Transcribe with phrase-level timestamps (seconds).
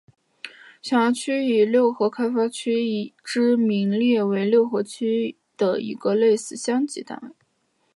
[0.81, 7.29] 辖区以六合开发区之名列为六合区的一个类似乡级单位。